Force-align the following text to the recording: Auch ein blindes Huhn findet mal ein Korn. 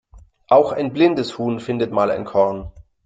Auch 0.47 0.71
ein 0.71 0.93
blindes 0.93 1.37
Huhn 1.37 1.59
findet 1.59 1.91
mal 1.91 2.09
ein 2.09 2.25
Korn. 2.25 2.71